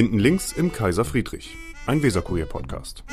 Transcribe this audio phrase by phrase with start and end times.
[0.00, 1.54] Hinten links im Kaiser Friedrich,
[1.86, 3.04] ein Weserkurier-Podcast.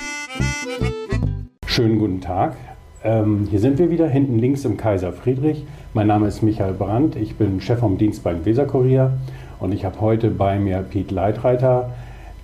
[1.65, 2.55] Schönen guten Tag.
[3.03, 5.65] Ähm, hier sind wir wieder, hinten links im Kaiser Friedrich.
[5.93, 9.17] Mein Name ist Michael Brandt, ich bin Chef vom Dienst beim Weserkurier
[9.59, 11.93] und ich habe heute bei mir Piet Leitreiter,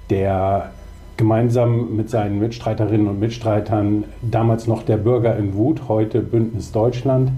[0.09, 0.71] der
[1.15, 7.31] gemeinsam mit seinen Mitstreiterinnen und Mitstreitern, damals noch der Bürger in Wut, heute Bündnis Deutschland,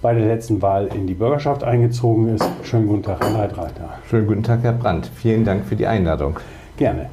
[0.00, 2.48] bei der letzten Wahl in die Bürgerschaft eingezogen ist.
[2.62, 3.88] Schönen guten Tag, Herr Leitreiter.
[4.08, 5.10] Schönen guten Tag, Herr Brandt.
[5.14, 6.38] Vielen Dank für die Einladung.
[6.76, 7.06] Gerne.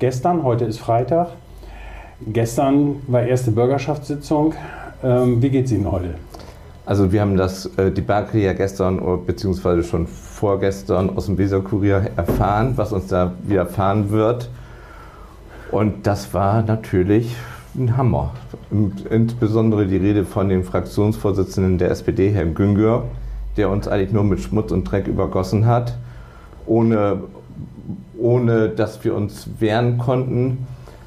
[0.00, 1.28] Gestern, heute ist Freitag,
[2.26, 4.54] gestern war erste Bürgerschaftssitzung.
[5.02, 6.14] Ähm, wie geht es Ihnen heute?
[6.86, 12.72] Also wir haben das äh, Debakel ja gestern beziehungsweise schon vorgestern aus dem Weserkurier erfahren,
[12.76, 14.50] was uns da widerfahren wird.
[15.70, 17.34] Und das war natürlich
[17.76, 18.32] ein Hammer.
[19.10, 23.04] Insbesondere die Rede von dem Fraktionsvorsitzenden der SPD, Herrn Güngör,
[23.56, 25.96] der uns eigentlich nur mit Schmutz und Dreck übergossen hat,
[26.66, 27.22] ohne,
[28.18, 30.66] ohne dass wir uns wehren konnten.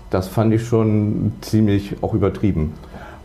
[0.10, 2.74] Das fand ich schon ziemlich auch übertrieben.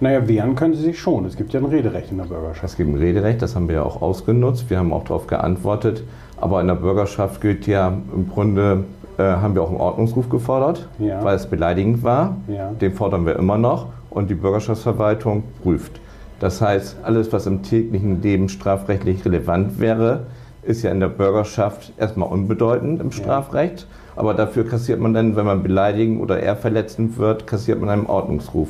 [0.01, 1.25] Naja, wehren können Sie sich schon.
[1.27, 2.65] Es gibt ja ein Rederecht in der Bürgerschaft.
[2.65, 4.69] Es gibt ein Rederecht, das haben wir ja auch ausgenutzt.
[4.69, 6.03] Wir haben auch darauf geantwortet.
[6.37, 8.83] Aber in der Bürgerschaft gilt ja im Grunde
[9.23, 11.23] äh, haben wir auch einen Ordnungsruf gefordert, ja.
[11.23, 12.37] weil es beleidigend war.
[12.49, 12.71] Ja.
[12.73, 16.01] Den fordern wir immer noch und die Bürgerschaftsverwaltung prüft.
[16.41, 20.27] Das heißt, alles, was im täglichen Leben strafrechtlich relevant wäre,
[20.63, 23.87] ist ja in der Bürgerschaft erstmal unbedeutend im Strafrecht.
[24.17, 28.07] Aber dafür kassiert man dann, wenn man beleidigen oder eher verletzend wird, kassiert man einen
[28.07, 28.69] Ordnungsruf.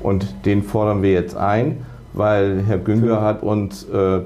[0.00, 4.20] Und den fordern wir jetzt ein, weil Herr Günger hat uns äh,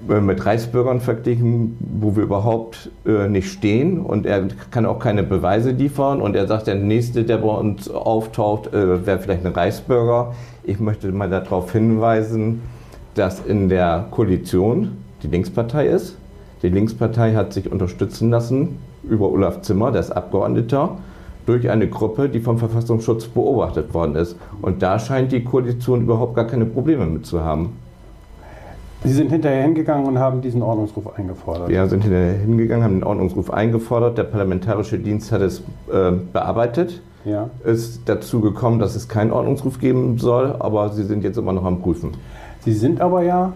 [0.00, 5.70] mit Reichsbürgern verglichen, wo wir überhaupt äh, nicht stehen und er kann auch keine Beweise
[5.70, 10.34] liefern und er sagt, der nächste, der bei uns auftaucht, äh, wäre vielleicht ein Reichsbürger.
[10.62, 12.60] Ich möchte mal darauf hinweisen,
[13.14, 16.16] dass in der Koalition die Linkspartei ist.
[16.62, 18.78] Die Linkspartei hat sich unterstützen lassen
[19.08, 20.98] über Olaf Zimmer, der ist Abgeordneter,
[21.46, 24.36] durch eine Gruppe, die vom Verfassungsschutz beobachtet worden ist.
[24.62, 27.76] Und da scheint die Koalition überhaupt gar keine Probleme mit zu haben.
[29.04, 31.68] Sie sind hinterher hingegangen und haben diesen Ordnungsruf eingefordert.
[31.68, 34.16] Wir sind hinterher hingegangen, haben den Ordnungsruf eingefordert.
[34.16, 35.60] Der Parlamentarische Dienst hat es
[35.92, 37.02] äh, bearbeitet.
[37.26, 37.50] Ja.
[37.64, 41.64] Ist dazu gekommen, dass es keinen Ordnungsruf geben soll, aber Sie sind jetzt immer noch
[41.64, 42.12] am Prüfen.
[42.60, 43.52] Sie sind aber ja,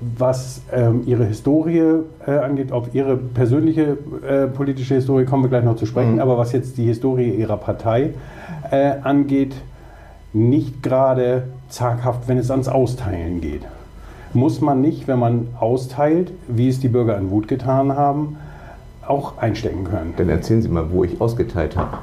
[0.00, 5.64] was ähm, Ihre Historie äh, angeht, auf Ihre persönliche äh, politische Historie kommen wir gleich
[5.64, 6.20] noch zu sprechen, mhm.
[6.20, 8.14] aber was jetzt die Historie Ihrer Partei
[8.72, 9.54] äh, angeht,
[10.32, 13.62] nicht gerade zaghaft, wenn es ans Austeilen geht
[14.34, 18.36] muss man nicht, wenn man austeilt, wie es die Bürger in Wut getan haben,
[19.06, 20.14] auch einstecken können.
[20.16, 21.98] Dann erzählen Sie mal, wo ich ausgeteilt habe.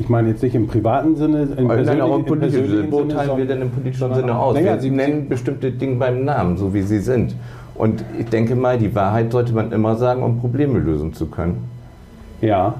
[0.00, 2.92] Ich meine jetzt nicht im privaten Sinne, im Nein, auch im politischen Sinne.
[2.92, 4.54] Wo teilen wir denn im politischen Sinne aus?
[4.54, 7.34] Naja, Sie nennen bestimmte Dinge beim Namen, so wie sie sind.
[7.74, 11.68] Und ich denke mal, die Wahrheit sollte man immer sagen, um Probleme lösen zu können.
[12.40, 12.74] Ja,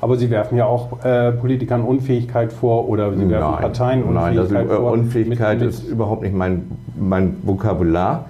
[0.00, 4.50] aber Sie werfen ja auch äh, Politikern Unfähigkeit vor oder Sie werfen nein, Parteien Unfähigkeit
[4.50, 4.92] nein, das, vor.
[4.92, 8.26] Unfähigkeit mit, mit ist überhaupt nicht mein, mein Vokabular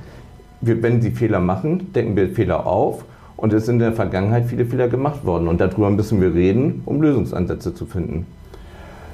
[0.67, 3.05] wir, wenn sie Fehler machen, decken wir Fehler auf.
[3.37, 5.49] Und es sind in der Vergangenheit viele Fehler gemacht worden.
[5.49, 8.27] Und darüber müssen wir reden, um Lösungsansätze zu finden.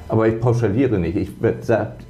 [0.09, 1.17] Aber ich pauschaliere nicht.
[1.17, 1.31] Ich,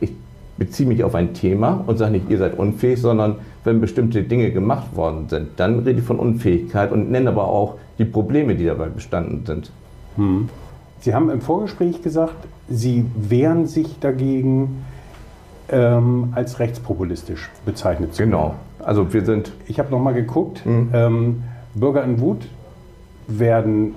[0.01, 0.13] ich
[0.57, 4.51] beziehe mich auf ein Thema und sage nicht, ihr seid unfähig, sondern wenn bestimmte Dinge
[4.51, 8.67] gemacht worden sind, dann rede ich von Unfähigkeit und nenne aber auch die Probleme, die
[8.67, 9.71] dabei bestanden sind.
[10.17, 10.49] Hm.
[11.01, 12.35] Sie haben im Vorgespräch gesagt,
[12.69, 14.85] Sie wehren sich dagegen,
[15.71, 18.55] ähm, als rechtspopulistisch bezeichnet zu Genau.
[18.81, 19.53] Also wir sind.
[19.67, 20.65] Ich habe noch mal geguckt.
[20.65, 20.91] Mhm.
[20.93, 21.43] Ähm,
[21.75, 22.47] Bürger in Wut
[23.29, 23.95] werden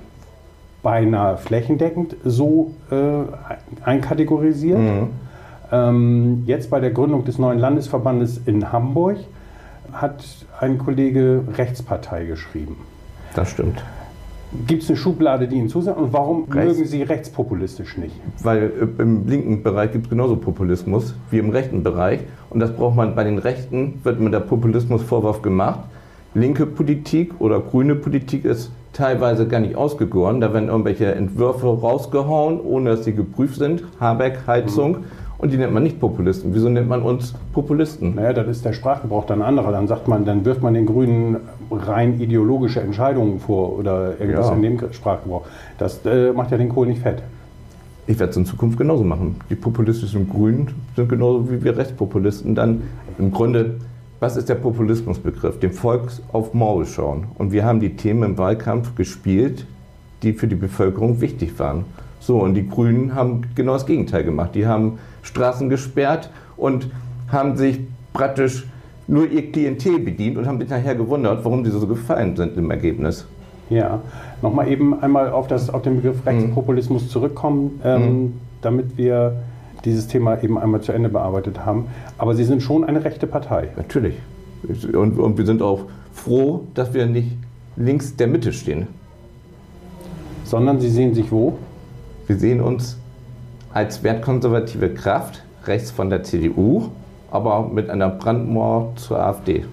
[0.83, 2.95] beinahe flächendeckend so äh,
[3.83, 4.79] einkategorisiert.
[4.79, 5.09] Mhm.
[5.71, 9.17] Ähm, jetzt bei der Gründung des neuen Landesverbandes in Hamburg
[9.91, 10.23] hat
[10.59, 12.77] ein Kollege Rechtspartei geschrieben.
[13.33, 13.83] Das stimmt.
[14.67, 15.97] Gibt es eine Schublade, die Ihnen zusagt?
[15.97, 16.77] Und warum Rechts.
[16.77, 18.15] mögen Sie rechtspopulistisch nicht?
[18.43, 22.21] Weil äh, im linken Bereich gibt es genauso Populismus wie im rechten Bereich.
[22.49, 25.79] Und das braucht man bei den Rechten, wird mir der Populismusvorwurf gemacht.
[26.35, 30.39] Linke Politik oder grüne Politik ist teilweise gar nicht ausgegoren.
[30.39, 33.83] Da werden irgendwelche Entwürfe rausgehauen, ohne dass sie geprüft sind.
[33.99, 34.91] Habeck, Heizung.
[34.91, 35.03] Mhm.
[35.43, 36.55] Und die nennt man nicht Populisten.
[36.55, 38.15] Wieso nennt man uns Populisten?
[38.15, 39.73] Naja, das ist der Sprachgebrauch dann anderer.
[39.73, 41.35] Dann sagt man, dann wirft man den Grünen
[41.69, 44.55] rein ideologische Entscheidungen vor oder irgendwas ja.
[44.55, 45.45] in dem Sprachgebrauch.
[45.77, 47.23] Das äh, macht ja den Kohl nicht fett.
[48.07, 49.35] Ich werde es in Zukunft genauso machen.
[49.49, 52.55] Die populistischen Grünen sind genauso wie wir Rechtspopulisten.
[52.55, 52.83] Dann
[53.19, 53.81] im Grunde,
[54.21, 55.59] was ist der Populismusbegriff?
[55.59, 57.25] Dem Volk auf Maul schauen.
[57.37, 59.65] Und wir haben die Themen im Wahlkampf gespielt,
[60.21, 61.83] die für die Bevölkerung wichtig waren.
[62.21, 64.55] So, und die Grünen haben genau das Gegenteil gemacht.
[64.55, 66.89] Die haben Straßen gesperrt und
[67.29, 67.79] haben sich
[68.13, 68.65] praktisch
[69.07, 72.71] nur ihr Klientel bedient und haben sich nachher gewundert, warum sie so gefallen sind im
[72.71, 73.25] Ergebnis.
[73.69, 74.01] Ja,
[74.41, 78.33] nochmal eben einmal auf, das, auf den Begriff Rechtspopulismus zurückkommen, ähm, mhm.
[78.61, 79.37] damit wir
[79.85, 81.87] dieses Thema eben einmal zu Ende bearbeitet haben.
[82.17, 83.69] Aber Sie sind schon eine rechte Partei.
[83.75, 84.15] Natürlich.
[84.93, 87.35] Und, und wir sind auch froh, dass wir nicht
[87.75, 88.87] links der Mitte stehen.
[90.45, 91.57] Sondern Sie sehen sich wo?
[92.27, 92.97] Wir sehen uns
[93.73, 96.89] als wertkonservative Kraft rechts von der CDU,
[97.31, 99.65] aber mit einer Brandmauer zur AfD.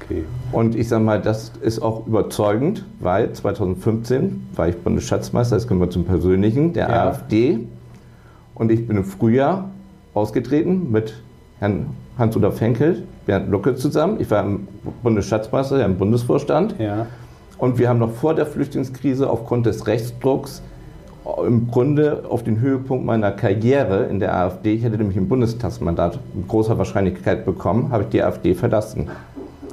[0.00, 0.24] Okay.
[0.52, 5.80] Und ich sage mal, das ist auch überzeugend, weil 2015 war ich Bundesschatzmeister, jetzt kommen
[5.80, 7.08] wir zum Persönlichen, der ja.
[7.08, 7.60] AfD.
[8.54, 9.70] Und ich bin im Frühjahr
[10.14, 11.14] ausgetreten mit
[11.58, 11.86] Herrn
[12.18, 14.20] Hans-Uda Fenkel, Bernd Lucke zusammen.
[14.20, 14.68] Ich war im
[15.02, 16.76] Bundesschatzmeister, im Bundesvorstand.
[16.78, 17.06] Ja.
[17.58, 20.62] Und wir haben noch vor der Flüchtlingskrise aufgrund des Rechtsdrucks
[21.46, 26.18] im Grunde auf den Höhepunkt meiner Karriere in der AfD, ich hätte nämlich ein Bundestagsmandat
[26.34, 29.08] mit großer Wahrscheinlichkeit bekommen, habe ich die AfD verlassen.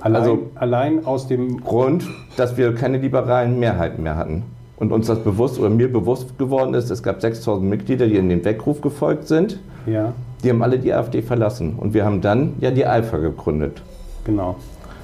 [0.01, 2.05] Allein, also allein aus dem Grund,
[2.35, 4.43] dass wir keine liberalen Mehrheiten mehr hatten.
[4.75, 8.27] Und uns das bewusst oder mir bewusst geworden ist, es gab 6000 Mitglieder, die in
[8.27, 9.59] den Weckruf gefolgt sind.
[9.85, 10.11] Ja.
[10.43, 11.75] Die haben alle die AfD verlassen.
[11.77, 13.81] Und wir haben dann ja die Alpha gegründet.
[14.25, 14.55] Genau.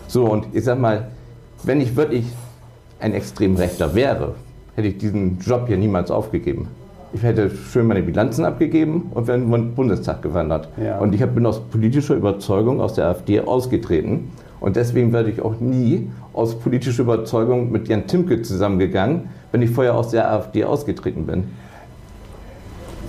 [0.07, 1.07] So, und ich sag mal,
[1.63, 2.25] wenn ich wirklich
[3.00, 4.34] ein Extremrechter wäre,
[4.80, 6.70] hätte ich diesen Job hier niemals aufgegeben.
[7.12, 10.70] Ich hätte schön meine Bilanzen abgegeben und wäre in den Bundestag gewandert.
[10.81, 11.00] Ja.
[11.00, 14.31] Und ich bin aus politischer Überzeugung aus der AfD ausgetreten
[14.62, 19.72] und deswegen werde ich auch nie aus politischer Überzeugung mit Jan Timke zusammengegangen, wenn ich
[19.72, 21.46] vorher aus der AfD ausgetreten bin.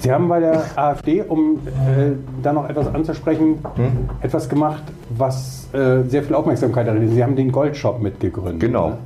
[0.01, 2.13] Sie haben bei der AfD, um äh,
[2.43, 4.09] da noch etwas anzusprechen, hm?
[4.23, 7.13] etwas gemacht, was äh, sehr viel Aufmerksamkeit erregt.
[7.13, 8.61] Sie haben den Goldshop mitgegründet.
[8.61, 8.89] Genau.
[8.89, 8.97] Ne?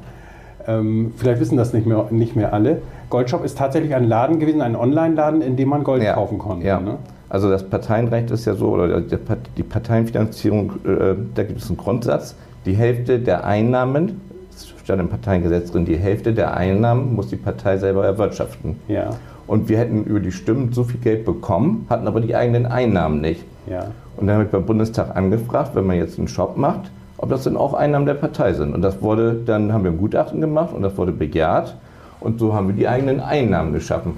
[0.67, 2.83] Ähm, vielleicht wissen das nicht mehr, nicht mehr alle.
[3.11, 6.15] Goldshop ist tatsächlich ein Laden gewesen, ein Online-Laden, in dem man Gold ja.
[6.15, 6.67] kaufen konnte.
[6.67, 6.81] Ja.
[6.81, 6.97] Ne?
[7.29, 12.37] Also das Parteienrecht ist ja so, oder die Parteienfinanzierung, äh, da gibt es einen Grundsatz,
[12.65, 14.21] die Hälfte der Einnahmen,
[14.55, 18.77] es stand im Parteiengesetz drin, die Hälfte der Einnahmen muss die Partei selber erwirtschaften.
[18.89, 19.11] Ja.
[19.47, 23.21] Und wir hätten über die Stimmen so viel Geld bekommen, hatten aber die eigenen Einnahmen
[23.21, 23.45] nicht.
[23.67, 23.89] Ja.
[24.17, 27.45] Und dann habe ich beim Bundestag angefragt, wenn man jetzt einen Shop macht, ob das
[27.45, 28.75] denn auch Einnahmen der Partei sind.
[28.75, 31.77] Und das wurde, dann haben wir ein Gutachten gemacht und das wurde bejaht.
[32.21, 34.17] Und so haben wir die eigenen Einnahmen geschaffen.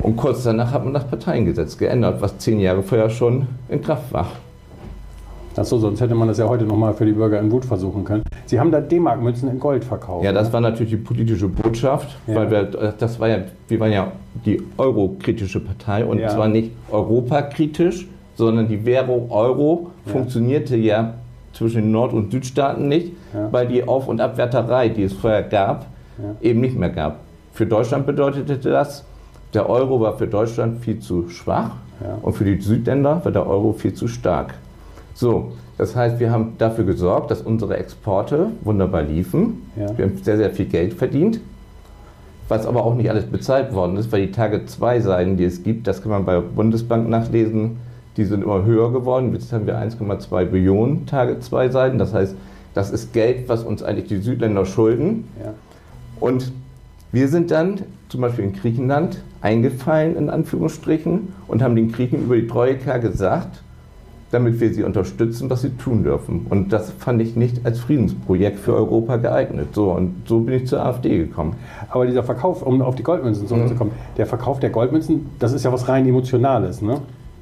[0.00, 4.12] Und kurz danach hat man das Parteiengesetz geändert, was zehn Jahre vorher schon in Kraft
[4.12, 4.28] war.
[5.56, 8.22] Achso, sonst hätte man das ja heute nochmal für die Bürger in Wut versuchen können.
[8.46, 10.24] Sie haben da D-Mark-Münzen in Gold verkauft.
[10.24, 10.52] Ja, das ne?
[10.52, 12.36] war natürlich die politische Botschaft, ja.
[12.36, 12.62] weil wir,
[12.96, 14.12] das war ja, wir waren ja
[14.46, 16.28] die eurokritische Partei und ja.
[16.28, 18.06] zwar nicht europakritisch,
[18.36, 20.12] sondern die Währung Euro ja.
[20.12, 21.14] funktionierte ja
[21.58, 23.12] zwischen den Nord- und Südstaaten nicht,
[23.50, 25.86] weil die Auf- und Abwärterei, die es vorher gab,
[26.40, 27.18] eben nicht mehr gab.
[27.52, 29.04] Für Deutschland bedeutete das,
[29.54, 32.18] der Euro war für Deutschland viel zu schwach ja.
[32.22, 34.54] und für die Südländer war der Euro viel zu stark.
[35.14, 39.70] So, das heißt, wir haben dafür gesorgt, dass unsere Exporte wunderbar liefen.
[39.74, 39.96] Ja.
[39.96, 41.40] Wir haben sehr, sehr viel Geld verdient,
[42.46, 45.62] was aber auch nicht alles bezahlt worden ist, weil die Tage 2 Seiten, die es
[45.62, 47.78] gibt, das kann man bei der Bundesbank nachlesen,
[48.18, 49.32] die sind immer höher geworden.
[49.32, 51.98] Jetzt haben wir 1,2 Billionen Tage 2 Seiten.
[51.98, 52.34] Das heißt,
[52.74, 55.24] das ist Geld, was uns eigentlich die Südländer schulden.
[55.42, 55.54] Ja.
[56.20, 56.52] Und
[57.12, 62.36] wir sind dann zum Beispiel in Griechenland eingefallen, in Anführungsstrichen, und haben den Griechen über
[62.36, 63.62] die Troika gesagt,
[64.30, 66.46] damit wir sie unterstützen, was sie tun dürfen.
[66.50, 69.68] Und das fand ich nicht als Friedensprojekt für Europa geeignet.
[69.72, 71.54] So, und so bin ich zur AfD gekommen.
[71.88, 74.16] Aber dieser Verkauf, um auf die Goldmünzen zurückzukommen, mhm.
[74.16, 77.00] der Verkauf der Goldmünzen, das ist ja was rein Emotionales, ne?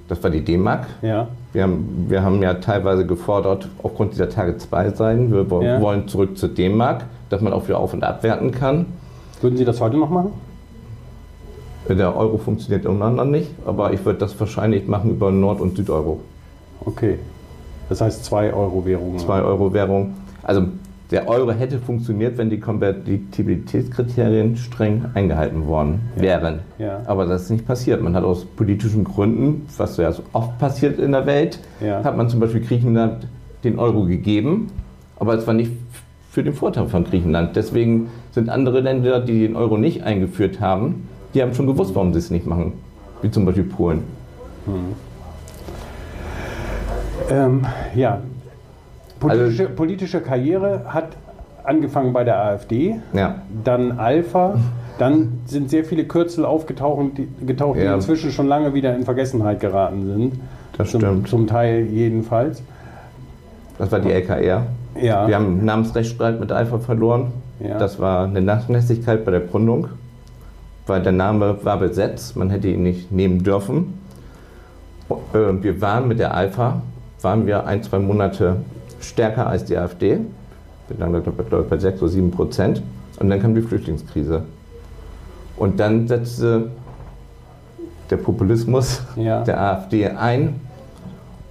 [0.08, 0.86] Das war die D-Mark.
[1.02, 1.28] Ja.
[1.52, 5.80] Wir haben, wir haben ja teilweise gefordert, aufgrund dieser Tage 2 sein, wir ja.
[5.80, 8.86] wollen zurück zur D-Mark, dass man auch wieder auf- und abwerten kann.
[9.40, 10.32] Würden Sie das heute noch machen?
[11.88, 16.20] Der Euro funktioniert untereinander nicht, aber ich würde das wahrscheinlich machen über Nord- und Südeuro.
[16.84, 17.18] Okay.
[17.88, 19.18] Das heißt 2 Euro Währung.
[19.18, 20.14] 2 Euro Währung.
[20.42, 20.62] Also
[21.10, 26.22] der Euro hätte funktioniert, wenn die Konvertibilitätskriterien streng eingehalten worden ja.
[26.22, 26.60] wären.
[26.78, 27.02] Ja.
[27.06, 28.02] Aber das ist nicht passiert.
[28.02, 32.02] Man hat aus politischen Gründen, was ja so oft passiert in der Welt, ja.
[32.02, 33.28] hat man zum Beispiel Griechenland
[33.62, 34.68] den Euro gegeben,
[35.18, 35.72] aber es war nicht
[36.30, 37.56] für den Vorteil von Griechenland.
[37.56, 42.12] Deswegen sind andere Länder, die den Euro nicht eingeführt haben, die haben schon gewusst, warum
[42.12, 42.72] sie es nicht machen.
[43.22, 44.02] Wie zum Beispiel Polen.
[44.66, 44.94] Hm.
[47.30, 48.20] Ähm, ja,
[49.20, 51.08] politische, also, politische, Karriere hat
[51.64, 53.36] angefangen bei der AfD, ja.
[53.64, 54.56] dann Alpha,
[54.98, 57.88] dann sind sehr viele Kürzel aufgetaucht, die, getaucht, ja.
[57.88, 60.40] die inzwischen schon lange wieder in Vergessenheit geraten sind.
[60.76, 61.28] Das zum, stimmt.
[61.28, 62.62] Zum Teil jedenfalls.
[63.78, 64.66] Das war die LKR.
[65.00, 65.28] Ja.
[65.28, 67.32] Wir haben einen Namensrechtsstreit mit Alpha verloren.
[67.60, 67.78] Ja.
[67.78, 69.88] Das war eine Nachlässigkeit bei der Gründung,
[70.86, 73.98] weil der Name war besetzt, man hätte ihn nicht nehmen dürfen.
[75.10, 76.82] Äh, wir waren mit der Alpha,
[77.22, 78.56] waren wir ein, zwei Monate
[79.00, 80.18] stärker als die AfD.
[80.88, 82.82] Wir lagen, ich, bei 6 oder 7 Prozent.
[83.18, 84.42] Und dann kam die Flüchtlingskrise.
[85.56, 86.70] Und dann setzte
[88.10, 89.42] der Populismus ja.
[89.42, 90.60] der AfD ein.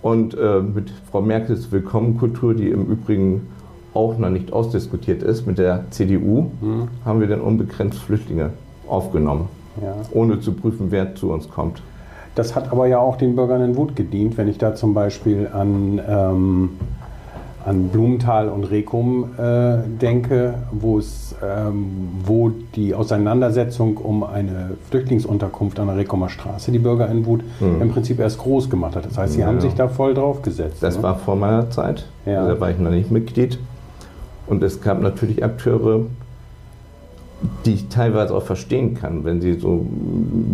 [0.01, 3.47] Und äh, mit Frau Merkels Willkommenkultur, die im Übrigen
[3.95, 6.89] auch noch nicht ausdiskutiert ist, mit der CDU, mhm.
[7.03, 8.51] haben wir dann unbegrenzt Flüchtlinge
[8.87, 9.47] aufgenommen,
[9.81, 9.95] ja.
[10.11, 11.81] ohne zu prüfen, wer zu uns kommt.
[12.35, 15.49] Das hat aber ja auch den Bürgern in Wut gedient, wenn ich da zum Beispiel
[15.51, 16.69] an ähm,
[17.65, 25.79] an Blumenthal und Rekum äh, denke, wo es, ähm, wo die Auseinandersetzung um eine Flüchtlingsunterkunft
[25.79, 27.81] an der Rekumer Straße die Bürger in Wut mhm.
[27.81, 29.05] im Prinzip erst groß gemacht hat.
[29.05, 30.77] Das heißt, sie ja, haben sich da voll drauf gesetzt.
[30.81, 31.03] Das ne?
[31.03, 32.05] war vor meiner Zeit.
[32.27, 32.47] Ja.
[32.47, 33.57] Da war ich noch nicht Mitglied.
[34.45, 36.01] Und es gab natürlich Akteure,
[37.65, 39.87] die ich teilweise auch verstehen kann, wenn sie so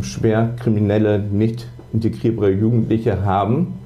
[0.01, 3.80] schwer kriminelle, nicht integrierbare Jugendliche haben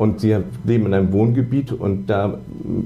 [0.00, 2.38] und sie leben in einem Wohngebiet und da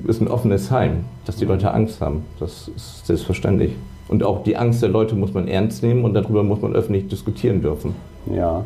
[0.09, 2.25] ist ein offenes Heim, dass die Leute Angst haben.
[2.41, 3.71] Das ist selbstverständlich.
[4.09, 7.07] Und auch die Angst der Leute muss man ernst nehmen und darüber muss man öffentlich
[7.07, 7.95] diskutieren dürfen.
[8.35, 8.65] Ja.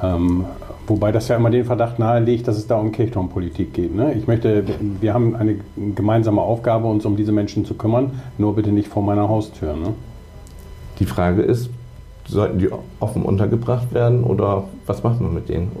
[0.00, 0.44] Ähm,
[0.86, 3.92] wobei das ja immer den Verdacht nahelegt, dass es da um Kirchturmpolitik geht.
[3.92, 4.14] Ne?
[4.14, 4.62] Ich möchte,
[5.00, 5.56] wir haben eine
[5.96, 9.74] gemeinsame Aufgabe, uns um diese Menschen zu kümmern, nur bitte nicht vor meiner Haustür.
[9.74, 9.94] Ne?
[11.00, 11.70] Die Frage ist,
[12.28, 12.68] sollten die
[13.00, 15.72] offen untergebracht werden oder was macht man mit denen?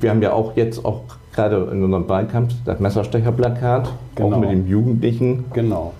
[0.00, 1.02] Wir haben ja auch jetzt auch
[1.32, 4.36] gerade in unserem Wahlkampf das Messerstecherplakat, genau.
[4.36, 5.44] auch mit den Jugendlichen.
[5.52, 5.94] Genau.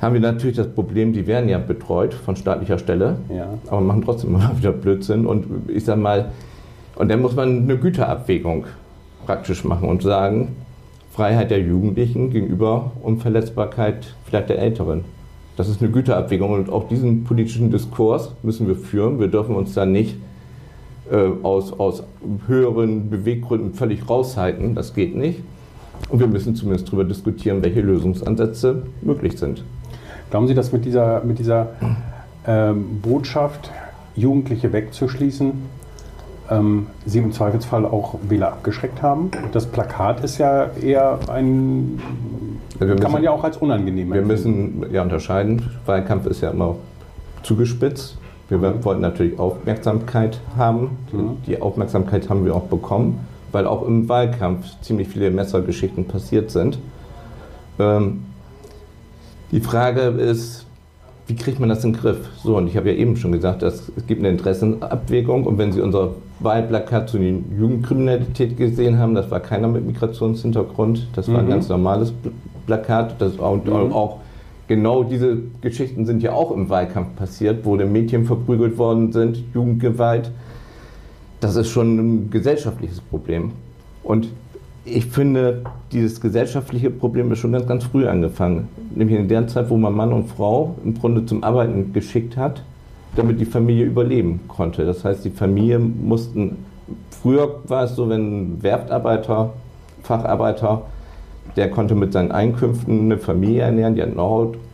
[0.00, 3.48] Haben wir natürlich das Problem, die werden ja betreut von staatlicher Stelle, ja.
[3.68, 5.26] aber machen trotzdem immer wieder Blödsinn.
[5.26, 6.32] Und ich sag mal,
[6.96, 8.66] und dann muss man eine Güterabwägung
[9.26, 10.56] praktisch machen und sagen,
[11.12, 15.04] Freiheit der Jugendlichen gegenüber Unverletzbarkeit vielleicht der Älteren.
[15.56, 19.20] Das ist eine Güterabwägung und auch diesen politischen Diskurs müssen wir führen.
[19.20, 20.16] Wir dürfen uns da nicht
[21.42, 22.04] aus, aus
[22.46, 24.74] höheren Beweggründen völlig raushalten.
[24.74, 25.40] Das geht nicht.
[26.08, 29.64] Und wir müssen zumindest darüber diskutieren, welche Lösungsansätze möglich sind.
[30.30, 31.70] Glauben Sie, dass mit dieser, mit dieser
[32.46, 33.70] ähm, Botschaft,
[34.16, 35.52] Jugendliche wegzuschließen,
[36.50, 39.30] ähm, Sie im Zweifelsfall auch Wähler abgeschreckt haben?
[39.52, 42.00] Das Plakat ist ja eher ein
[42.80, 45.62] also Kann man ja auch als unangenehm Wir müssen ja unterscheiden.
[45.84, 46.76] Wahlkampf ist ja immer
[47.42, 48.16] zugespitzt.
[48.50, 50.98] Wir wollten natürlich Aufmerksamkeit haben.
[51.12, 51.36] Mhm.
[51.46, 56.78] Die Aufmerksamkeit haben wir auch bekommen, weil auch im Wahlkampf ziemlich viele Messergeschichten passiert sind.
[57.78, 58.24] Ähm,
[59.52, 60.66] die Frage ist,
[61.28, 62.28] wie kriegt man das in den Griff?
[62.42, 65.70] So, und ich habe ja eben schon gesagt, dass es gibt eine Interessenabwägung und wenn
[65.70, 71.38] Sie unser Wahlplakat zu den Jugendkriminalität gesehen haben, das war keiner mit Migrationshintergrund, das war
[71.38, 71.50] ein mhm.
[71.50, 72.12] ganz normales
[72.66, 73.20] Plakat.
[73.20, 73.92] Das, und mhm.
[73.92, 74.18] auch
[74.70, 80.30] genau diese Geschichten sind ja auch im Wahlkampf passiert, wo Mädchen verprügelt worden sind, Jugendgewalt.
[81.40, 83.50] Das ist schon ein gesellschaftliches Problem.
[84.04, 84.28] Und
[84.84, 88.68] ich finde, dieses gesellschaftliche Problem ist schon ganz, ganz früh angefangen.
[88.94, 92.62] Nämlich in der Zeit, wo man Mann und Frau im Grunde zum Arbeiten geschickt hat,
[93.16, 94.84] damit die Familie überleben konnte.
[94.84, 96.58] Das heißt, die Familie mussten,
[97.10, 99.52] früher war es so, wenn Werftarbeiter,
[100.04, 100.82] Facharbeiter
[101.56, 104.18] der konnte mit seinen Einkünften eine Familie ernähren, die hatten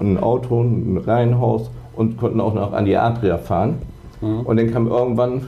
[0.00, 3.76] ein Auto, ein Reihenhaus und konnten auch noch an die Adria fahren.
[4.20, 4.40] Mhm.
[4.40, 5.42] Und dann kam irgendwann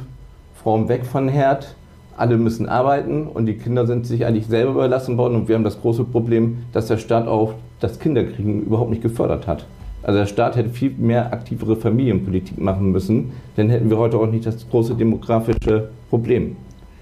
[0.62, 1.74] Frauen weg von Herd,
[2.16, 5.64] alle müssen arbeiten und die Kinder sind sich eigentlich selber überlassen worden und wir haben
[5.64, 9.66] das große Problem, dass der Staat auch das Kinderkriegen überhaupt nicht gefördert hat.
[10.02, 14.26] Also der Staat hätte viel mehr aktivere Familienpolitik machen müssen, dann hätten wir heute auch
[14.26, 16.56] nicht das große demografische Problem.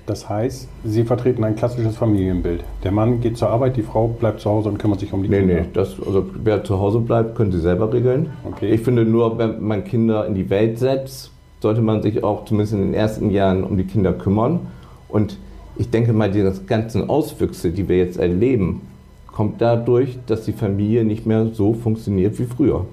[0.07, 2.63] Das heißt, Sie vertreten ein klassisches Familienbild.
[2.85, 5.29] Der Mann geht zur Arbeit, die Frau bleibt zu Hause und kümmert sich um die
[5.29, 5.55] nee, Kinder.
[5.55, 8.31] Nee, nee, also wer zu Hause bleibt, können Sie selber regeln.
[8.45, 8.71] Okay.
[8.71, 12.75] Ich finde nur, wenn man Kinder in die Welt setzt, sollte man sich auch zumindest
[12.75, 14.61] in den ersten Jahren um die Kinder kümmern.
[15.09, 15.39] Und
[15.77, 18.83] ich denke mal, die ganzen Auswüchse, die wir jetzt erleben,
[19.27, 22.87] kommt dadurch, dass die Familie nicht mehr so funktioniert wie früher.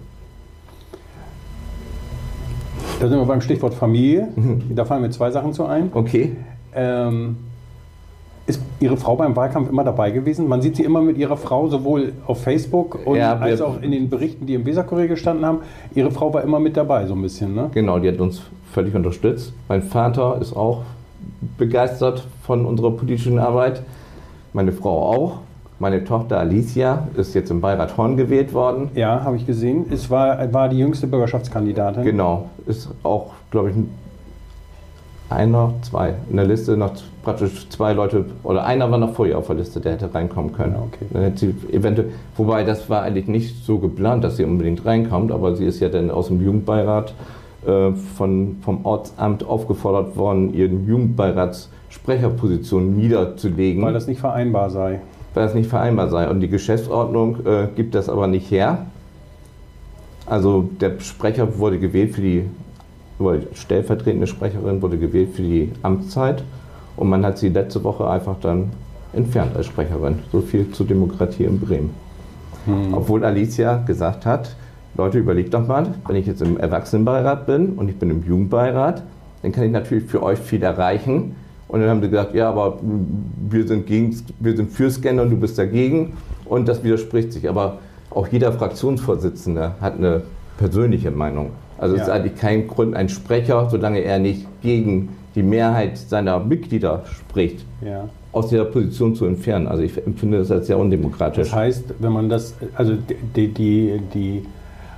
[2.99, 4.29] Da sind wir beim Stichwort Familie.
[4.69, 5.91] Da fallen mir zwei Sachen zu ein.
[5.93, 6.31] Okay.
[6.75, 7.37] Ähm,
[8.45, 10.47] ist Ihre Frau beim Wahlkampf immer dabei gewesen?
[10.49, 14.09] Man sieht sie immer mit Ihrer Frau sowohl auf Facebook ja, als auch in den
[14.09, 15.59] Berichten, die im Weserkurier gestanden haben.
[15.95, 17.69] Ihre Frau war immer mit dabei, so ein bisschen, ne?
[17.73, 18.41] Genau, die hat uns
[18.73, 19.53] völlig unterstützt.
[19.69, 20.81] Mein Vater ist auch
[21.57, 23.81] begeistert von unserer politischen Arbeit.
[24.51, 25.37] Meine Frau auch.
[25.79, 28.91] Meine Tochter Alicia ist jetzt im Beirat Horn gewählt worden.
[28.95, 29.85] Ja, habe ich gesehen.
[29.91, 32.03] Es war, war die jüngste Bürgerschaftskandidatin.
[32.03, 32.49] Genau.
[32.65, 33.75] Ist auch, glaube ich,
[35.29, 36.15] einer, zwei.
[36.29, 39.55] In der Liste noch praktisch zwei Leute, oder einer war noch vor ihr auf der
[39.55, 40.75] Liste, der hätte reinkommen können.
[40.75, 41.05] Okay.
[41.11, 45.31] Dann hätte sie eventuell, wobei das war eigentlich nicht so geplant, dass sie unbedingt reinkommt,
[45.31, 47.13] aber sie ist ja dann aus dem Jugendbeirat
[47.65, 53.83] äh, von, vom Ortsamt aufgefordert worden, ihren Jugendbeiratssprecherposition niederzulegen.
[53.83, 55.01] Weil das nicht vereinbar sei.
[55.33, 56.29] Weil das nicht vereinbar sei.
[56.29, 58.85] Und die Geschäftsordnung äh, gibt das aber nicht her.
[60.25, 62.45] Also der Sprecher wurde gewählt für die,
[63.19, 66.43] die stellvertretende Sprecherin wurde gewählt für die Amtszeit
[66.95, 68.71] und man hat sie letzte Woche einfach dann
[69.13, 70.19] entfernt als Sprecherin.
[70.31, 71.91] So viel zur Demokratie in Bremen.
[72.65, 72.93] Hm.
[72.93, 74.55] Obwohl Alicia gesagt hat,
[74.95, 79.03] Leute, überlegt doch mal, wenn ich jetzt im Erwachsenenbeirat bin und ich bin im Jugendbeirat,
[79.41, 81.35] dann kann ich natürlich für euch viel erreichen.
[81.67, 82.77] Und dann haben sie gesagt, ja, aber
[83.49, 86.13] wir sind, gegen, wir sind für Scanner und du bist dagegen.
[86.45, 87.49] Und das widerspricht sich.
[87.49, 87.79] Aber
[88.11, 90.21] auch jeder Fraktionsvorsitzende hat eine
[90.57, 91.51] persönliche Meinung.
[91.83, 92.01] Also ja.
[92.01, 97.03] es ist eigentlich kein Grund, ein Sprecher, solange er nicht gegen die Mehrheit seiner Mitglieder
[97.05, 98.07] spricht, ja.
[98.31, 99.67] aus dieser Position zu entfernen.
[99.67, 101.49] Also ich empfinde das als sehr undemokratisch.
[101.49, 102.93] Das heißt, wenn man das, also
[103.35, 104.45] die, die, die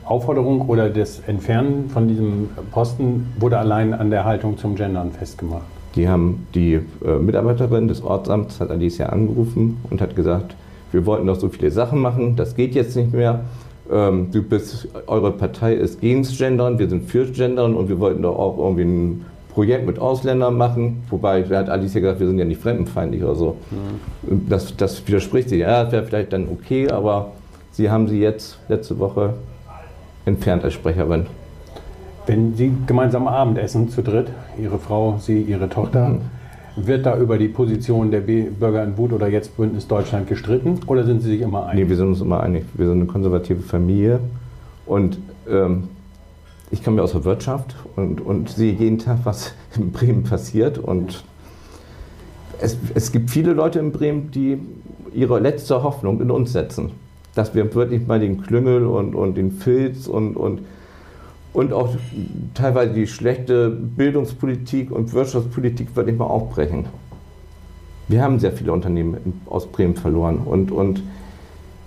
[0.03, 5.65] Aufforderung oder das Entfernen von diesem Posten wurde allein an der Haltung zum Gendern festgemacht.
[5.95, 10.55] Die haben die äh, Mitarbeiterin des Ortsamts hat Alicia angerufen und hat gesagt,
[10.91, 13.41] wir wollten doch so viele Sachen machen, das geht jetzt nicht mehr.
[13.91, 17.99] Ähm, du bist, eure Partei ist gegen das Gendern, wir sind für Gendern und wir
[17.99, 21.03] wollten doch auch irgendwie ein Projekt mit Ausländern machen.
[21.09, 23.57] Wobei, da hat Alicia gesagt, wir sind ja nicht fremdenfeindlich oder so.
[23.71, 24.49] Mhm.
[24.49, 25.59] Das, das widerspricht sich.
[25.59, 27.31] Ja, das wäre vielleicht dann okay, aber
[27.71, 29.33] sie haben sie jetzt letzte Woche
[30.25, 31.27] entfernt als Sprecherin.
[32.25, 36.21] Wenn Sie gemeinsam Abendessen zu dritt, Ihre Frau, Sie, Ihre Tochter, mhm.
[36.75, 41.05] Wird da über die Position der Bürger in Wut oder jetzt Bündnis Deutschland gestritten oder
[41.05, 41.83] sind Sie sich immer einig?
[41.83, 42.65] Nee, wir sind uns immer einig.
[42.73, 44.19] Wir sind eine konservative Familie
[44.85, 45.85] und ähm,
[46.71, 50.77] ich komme ja aus der Wirtschaft und, und sehe jeden Tag, was in Bremen passiert
[50.77, 51.23] und
[52.59, 54.59] es, es gibt viele Leute in Bremen, die
[55.13, 56.91] ihre letzte Hoffnung in uns setzen
[57.35, 60.61] dass wir wirklich mal den Klüngel und, und den Filz und, und,
[61.55, 61.89] und auch
[62.53, 66.85] teilweise die schlechte Bildungspolitik und Wirtschaftspolitik wirklich mal aufbrechen.
[68.07, 71.01] Wir haben sehr viele Unternehmen aus Bremen verloren und, und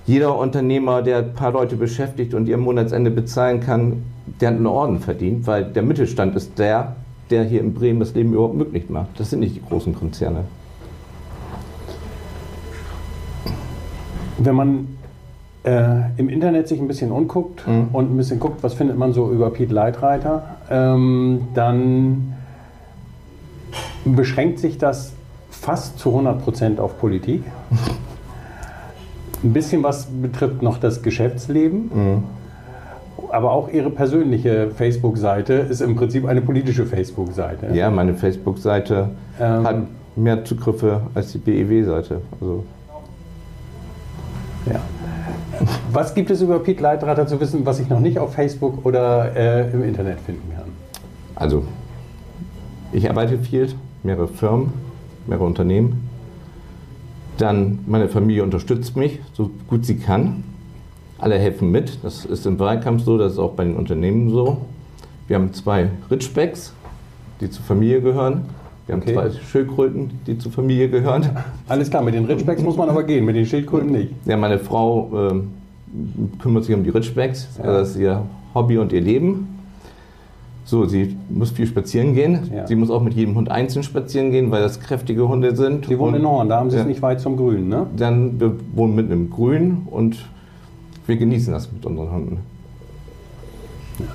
[0.07, 4.05] jeder Unternehmer, der ein paar Leute beschäftigt und ihr Monatsende bezahlen kann,
[4.41, 6.97] der hat einen Orden verdient, weil der Mittelstand ist der,
[7.31, 9.21] der hier in Bremen das Leben überhaupt möglich macht.
[9.21, 10.45] Das sind nicht die großen Konzerne.
[14.39, 14.98] Wenn man
[15.69, 17.89] äh, im Internet sich ein bisschen umguckt mhm.
[17.93, 22.35] und ein bisschen guckt, was findet man so über Pete Leitreiter, ähm, dann
[24.04, 25.13] beschränkt sich das
[25.50, 27.43] fast zu 100 Prozent auf Politik.
[29.45, 31.91] Ein bisschen was betrifft noch das Geschäftsleben.
[31.95, 32.23] Mhm.
[33.31, 37.75] Aber auch Ihre persönliche Facebook-Seite ist im Prinzip eine politische Facebook-Seite.
[37.75, 39.76] Ja, meine Facebook-Seite ähm, hat
[40.17, 42.23] mehr Zugriffe als die BEW-Seite.
[42.41, 42.65] Also.
[44.67, 44.81] Ja.
[45.91, 49.35] Was gibt es über Pete Leitreiter zu wissen, was ich noch nicht auf Facebook oder
[49.35, 50.67] äh, im Internet finden kann?
[51.35, 51.65] Also,
[52.93, 53.69] ich arbeite viel,
[54.03, 54.73] mehrere Firmen,
[55.27, 56.09] mehrere Unternehmen.
[57.39, 60.45] Dann meine Familie unterstützt mich, so gut sie kann.
[61.19, 61.99] Alle helfen mit.
[62.03, 64.59] Das ist im Wahlkampf so, das ist auch bei den Unternehmen so.
[65.27, 66.75] Wir haben zwei Ritschbecks,
[67.41, 68.45] die zur Familie gehören.
[68.87, 69.15] Wir haben okay.
[69.15, 71.31] zwei Schildkröten, die zur Familie gehören.
[71.69, 74.13] Alles klar, mit den Ritschbecks muss man aber gehen, mit den Schildkröten nicht.
[74.25, 75.41] Ja, meine Frau äh,
[76.41, 77.65] kümmert sich um die Ritschbecks, ja.
[77.65, 78.23] das ist ihr
[78.55, 79.59] Hobby und ihr Leben.
[80.65, 82.51] So, sie muss viel spazieren gehen.
[82.55, 82.67] Ja.
[82.67, 85.87] Sie muss auch mit jedem Hund einzeln spazieren gehen, weil das kräftige Hunde sind.
[85.87, 87.87] Sie wohnen in Horn, da haben Sie es nicht weit zum Grün, ne?
[87.97, 90.29] Dann, wir wohnen mitten im Grün und
[91.07, 92.39] wir genießen das mit unseren Hunden.
[93.99, 94.07] Ja.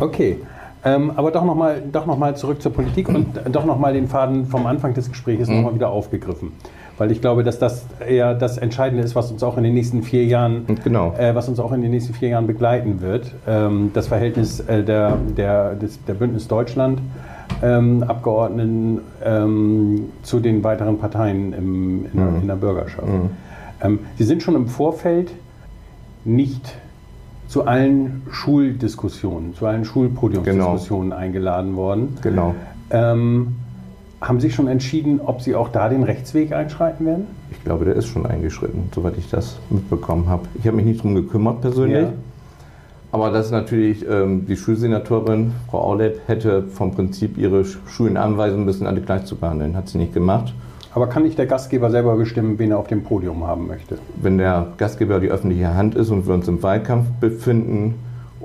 [0.00, 0.38] Okay.
[0.84, 4.92] Ähm, aber doch nochmal noch zurück zur Politik und doch nochmal den Faden vom Anfang
[4.94, 5.56] des Gesprächs mhm.
[5.56, 6.52] nochmal wieder aufgegriffen.
[6.98, 10.02] Weil ich glaube, dass das eher das Entscheidende ist, was uns auch in den nächsten
[10.02, 11.14] vier Jahren, genau.
[11.18, 13.32] äh, was uns auch in den nächsten vier Jahren begleiten wird.
[13.46, 17.00] Ähm, das Verhältnis äh, der, der, des, der Bündnis Deutschland.
[17.62, 22.40] Ähm, Abgeordneten ähm, zu den weiteren Parteien im, in, mhm.
[22.42, 23.06] in, der Bürgerschaft.
[23.06, 23.30] Mhm.
[23.82, 25.30] Ähm, Sie sind schon im Vorfeld
[26.24, 26.76] nicht
[27.48, 31.20] zu allen Schuldiskussionen, zu allen Schulpodiumsdiskussionen genau.
[31.20, 32.18] eingeladen worden.
[32.20, 32.54] Genau.
[32.90, 33.56] Ähm,
[34.20, 37.26] haben Sie schon entschieden, ob Sie auch da den Rechtsweg einschreiten werden?
[37.50, 40.44] Ich glaube, der ist schon eingeschritten, soweit ich das mitbekommen habe.
[40.54, 42.04] Ich habe mich nicht darum gekümmert persönlich.
[42.04, 42.12] Ja.
[43.12, 48.64] Aber das ist natürlich, ähm, die Schulsenatorin, Frau Aulett, hätte vom Prinzip ihre Schulen anweisen
[48.64, 49.76] müssen, alle gleich zu behandeln.
[49.76, 50.52] Hat sie nicht gemacht.
[50.92, 53.98] Aber kann nicht der Gastgeber selber bestimmen, wen er auf dem Podium haben möchte?
[54.20, 57.94] Wenn der Gastgeber die öffentliche Hand ist und wir uns im Wahlkampf befinden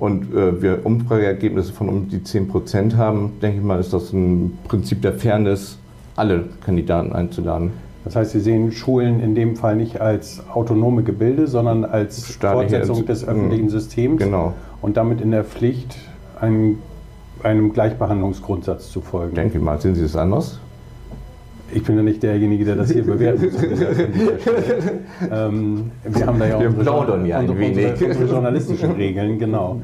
[0.01, 4.11] und äh, wir Umfrageergebnisse von um die 10 Prozent haben, denke ich mal, ist das
[4.13, 5.77] ein Prinzip der Fairness,
[6.15, 7.69] alle Kandidaten einzuladen.
[8.03, 12.77] Das heißt, Sie sehen Schulen in dem Fall nicht als autonome Gebilde, sondern als Staatliche
[12.77, 14.55] Fortsetzung des öffentlichen Systems genau.
[14.81, 15.95] und damit in der Pflicht,
[16.39, 16.79] einem,
[17.43, 19.35] einem Gleichbehandlungsgrundsatz zu folgen.
[19.35, 20.59] Denke ich mal, sehen Sie das anders?
[21.73, 23.61] Ich bin ja nicht derjenige, der das hier bewerten muss.
[25.31, 29.81] ähm, wir haben da ja wir unsere, ja unsere, unsere, unsere, journalistischen Regeln, genau.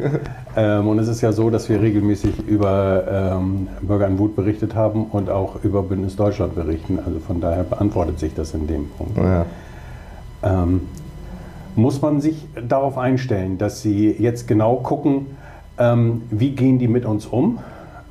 [0.55, 4.75] Ähm, und es ist ja so, dass wir regelmäßig über ähm, Bürger in Wut berichtet
[4.75, 6.99] haben und auch über Bündnis Deutschland berichten.
[7.05, 9.17] Also von daher beantwortet sich das in dem Punkt.
[9.17, 9.45] Ja.
[10.43, 10.81] Ähm,
[11.75, 15.27] muss man sich darauf einstellen, dass Sie jetzt genau gucken,
[15.77, 17.59] ähm, wie gehen die mit uns um?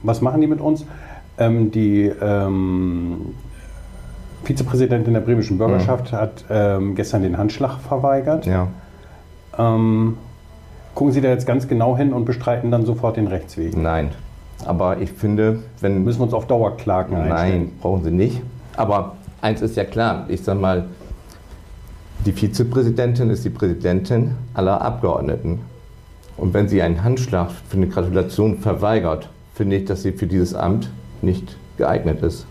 [0.03, 0.87] Was machen die mit uns?
[1.39, 3.35] Ähm, die ähm,
[4.47, 6.19] Vizepräsidentin der bremischen Bürgerschaft ja.
[6.19, 8.47] hat ähm, gestern den Handschlag verweigert.
[8.47, 8.69] Ja.
[9.59, 10.17] Ähm,
[10.95, 13.77] gucken Sie da jetzt ganz genau hin und bestreiten dann sofort den Rechtsweg?
[13.77, 14.11] Nein.
[14.65, 16.05] Aber ich finde, wenn.
[16.05, 17.73] Müssen wir uns auf Dauerklagen Nein, einstellen?
[17.81, 18.41] brauchen Sie nicht.
[18.77, 20.85] Aber eins ist ja klar, ich sage mal,
[22.25, 25.61] die Vizepräsidentin ist die Präsidentin aller Abgeordneten.
[26.37, 30.55] Und wenn sie einen Handschlag für eine Gratulation verweigert, finde ich, dass sie für dieses
[30.55, 32.47] Amt nicht geeignet ist.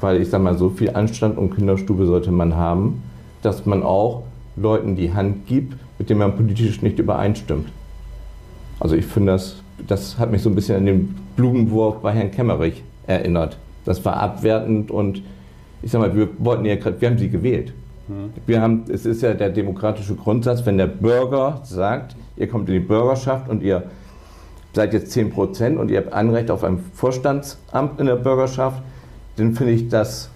[0.00, 3.02] Weil ich sage mal, so viel Anstand und Kinderstube sollte man haben,
[3.42, 4.24] dass man auch
[4.56, 7.68] Leuten die Hand gibt, mit denen man politisch nicht übereinstimmt.
[8.80, 9.56] Also ich finde, das,
[9.86, 13.58] das hat mich so ein bisschen an den Blumenwurf bei Herrn Kemmerich erinnert.
[13.84, 15.22] Das war abwertend und
[15.82, 17.72] ich sage mal, wir wollten ja gerade, wir haben sie gewählt.
[18.08, 18.32] Mhm.
[18.46, 22.74] Wir haben, es ist ja der demokratische Grundsatz, wenn der Bürger sagt, ihr kommt in
[22.74, 23.84] die Bürgerschaft und ihr
[24.74, 28.82] seid jetzt 10 Prozent und ihr habt Anrecht auf ein Vorstandsamt in der Bürgerschaft,
[29.38, 30.30] dann finde ich das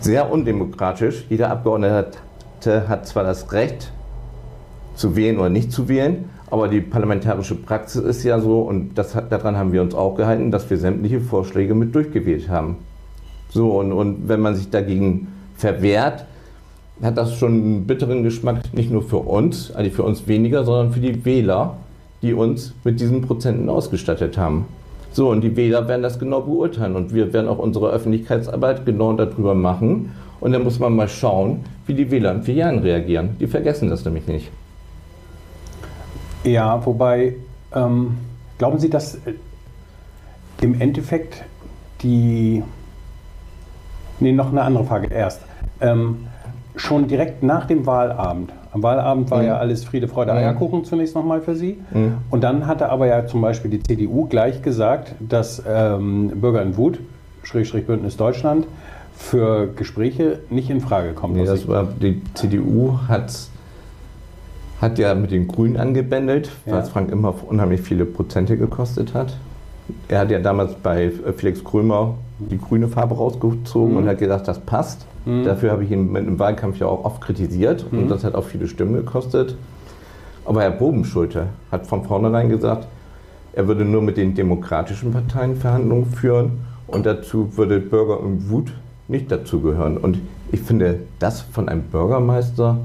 [0.00, 1.24] sehr undemokratisch.
[1.28, 2.18] Jeder Abgeordnete
[2.88, 3.92] hat zwar das Recht
[4.94, 9.16] zu wählen oder nicht zu wählen, aber die parlamentarische Praxis ist ja so, und das,
[9.30, 12.76] daran haben wir uns auch gehalten, dass wir sämtliche Vorschläge mit durchgewählt haben.
[13.50, 16.26] So, und, und wenn man sich dagegen verwehrt,
[17.02, 20.92] hat das schon einen bitteren Geschmack, nicht nur für uns, also für uns weniger, sondern
[20.92, 21.76] für die Wähler,
[22.20, 24.66] die uns mit diesen Prozenten ausgestattet haben.
[25.12, 29.12] So, und die Wähler werden das genau beurteilen und wir werden auch unsere Öffentlichkeitsarbeit genau
[29.12, 30.12] darüber machen.
[30.40, 33.36] Und dann muss man mal schauen, wie die Wähler in vier Jahren reagieren.
[33.40, 34.50] Die vergessen das nämlich nicht.
[36.44, 37.34] Ja, wobei,
[37.74, 38.16] ähm,
[38.56, 39.34] glauben Sie, dass äh,
[40.62, 41.44] im Endeffekt
[42.02, 42.62] die.
[44.20, 45.42] Nee, noch eine andere Frage erst.
[45.80, 46.26] Ähm,
[46.76, 48.52] schon direkt nach dem Wahlabend.
[48.72, 49.46] Am Wahlabend war mhm.
[49.46, 51.78] ja alles Friede, Freude, Eierkuchen zunächst nochmal für Sie.
[51.92, 52.18] Mhm.
[52.30, 56.76] Und dann hatte aber ja zum Beispiel die CDU gleich gesagt, dass ähm, Bürger in
[56.76, 57.00] Wut,
[57.42, 58.66] Schrägstrich Bündnis Deutschland,
[59.16, 61.36] für Gespräche nicht in Frage kommt.
[61.36, 63.32] Nee, das war, die CDU hat,
[64.80, 66.72] hat ja mit den Grünen angebändelt, ja.
[66.72, 69.36] weil es Frank immer unheimlich viele Prozente gekostet hat.
[70.08, 72.14] Er hat ja damals bei Felix Krömer
[72.48, 73.98] die grüne Farbe rausgezogen mhm.
[73.98, 75.06] und hat gesagt, das passt.
[75.24, 75.44] Mhm.
[75.44, 78.00] Dafür habe ich ihn im Wahlkampf ja auch oft kritisiert mhm.
[78.00, 79.56] und das hat auch viele Stimmen gekostet.
[80.44, 82.86] Aber Herr Bobenschulte hat von vornherein gesagt,
[83.52, 86.52] er würde nur mit den demokratischen Parteien Verhandlungen führen
[86.86, 88.72] und dazu würde Bürger und Wut
[89.08, 89.96] nicht dazugehören.
[89.96, 90.18] Und
[90.52, 92.78] ich finde, das von einem Bürgermeister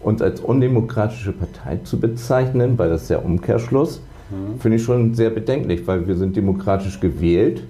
[0.00, 4.58] uns als undemokratische Partei zu bezeichnen, weil das ist der Umkehrschluss, mhm.
[4.60, 7.62] finde ich schon sehr bedenklich, weil wir sind demokratisch gewählt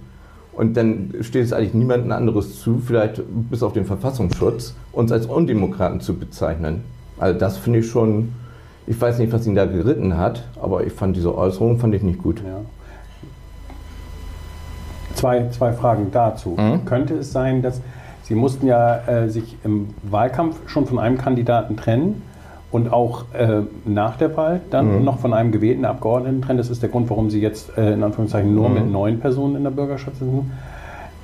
[0.58, 5.26] und dann steht es eigentlich niemandem anderes zu, vielleicht bis auf den Verfassungsschutz, uns als
[5.26, 6.82] Undemokraten zu bezeichnen.
[7.16, 8.32] Also das finde ich schon,
[8.88, 12.02] ich weiß nicht, was ihn da geritten hat, aber ich fand diese Äußerung fand ich
[12.02, 12.42] nicht gut.
[12.44, 12.62] Ja.
[15.14, 16.56] Zwei, zwei Fragen dazu.
[16.58, 16.84] Mhm.
[16.84, 17.80] Könnte es sein, dass
[18.24, 22.20] Sie mussten ja äh, sich im Wahlkampf schon von einem Kandidaten trennen
[22.70, 25.04] und auch äh, nach der Wahl dann mhm.
[25.04, 26.58] noch von einem gewählten Abgeordneten trennen.
[26.58, 28.74] Das ist der Grund, warum Sie jetzt äh, in Anführungszeichen nur mhm.
[28.74, 30.50] mit neun Personen in der Bürgerschaft sind,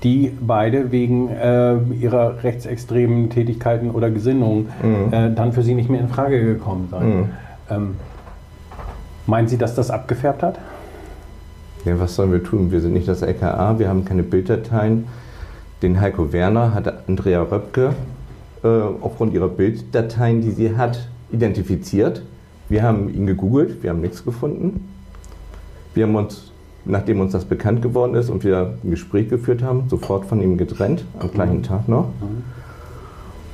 [0.02, 5.12] die beide wegen äh, ihrer rechtsextremen Tätigkeiten oder Gesinnungen mhm.
[5.12, 7.16] Äh, dann für Sie nicht mehr in Frage gekommen sind.
[7.16, 7.28] Mhm.
[7.70, 7.96] Ähm,
[9.26, 10.58] meinen Sie, dass das abgefärbt hat?
[11.84, 12.70] Ja, was sollen wir tun?
[12.70, 15.06] Wir sind nicht das LKA, wir haben keine Bilddateien.
[15.82, 17.90] Den Heiko Werner hat Andrea Röpke
[18.62, 18.68] äh,
[19.02, 22.22] aufgrund ihrer Bilddateien, die sie hat, identifiziert.
[22.68, 24.88] Wir haben ihn gegoogelt, wir haben nichts gefunden.
[25.92, 26.50] Wir haben uns,
[26.84, 30.56] nachdem uns das bekannt geworden ist und wir ein Gespräch geführt haben, sofort von ihm
[30.56, 32.08] getrennt, am gleichen Tag noch.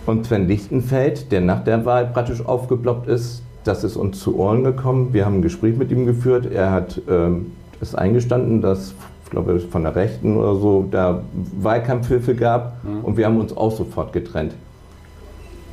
[0.06, 4.64] Und Sven Lichtenfeld, der nach der Wahl praktisch aufgeploppt ist, das ist uns zu Ohren
[4.64, 5.12] gekommen.
[5.12, 6.50] Wir haben ein Gespräch mit ihm geführt.
[6.50, 11.22] Er hat ähm, es eingestanden, dass ich glaube, von der Rechten oder so, da
[11.60, 13.04] Wahlkampfhilfe gab mhm.
[13.04, 14.54] und wir haben uns auch sofort getrennt.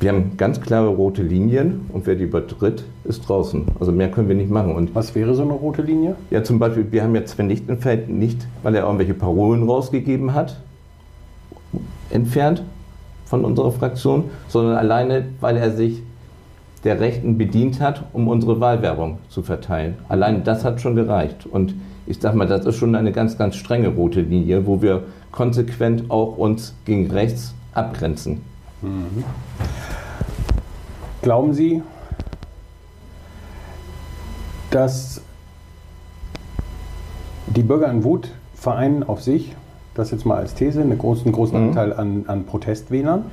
[0.00, 3.64] Wir haben ganz klare rote Linien und wer die übertritt, ist draußen.
[3.80, 4.76] Also mehr können wir nicht machen.
[4.76, 6.14] Und Was wäre so eine rote Linie?
[6.30, 10.60] Ja, zum Beispiel, wir haben jetzt Sven Lichtenfeld nicht, weil er irgendwelche Parolen rausgegeben hat,
[12.10, 12.62] entfernt
[13.24, 16.00] von unserer Fraktion, sondern alleine, weil er sich
[16.84, 19.96] der Rechten bedient hat, um unsere Wahlwerbung zu verteilen.
[20.08, 21.44] Allein das hat schon gereicht.
[21.44, 21.74] Und
[22.06, 26.10] Ich sag mal, das ist schon eine ganz, ganz strenge rote Linie, wo wir konsequent
[26.10, 28.40] auch uns gegen rechts abgrenzen.
[28.80, 29.24] Mhm.
[31.28, 31.82] Glauben Sie,
[34.70, 35.20] dass
[37.48, 39.54] die Bürger in Wut vereinen auf sich,
[39.92, 41.68] das jetzt mal als These, einen großen, großen mhm.
[41.68, 43.24] Anteil an, an Protestwählern.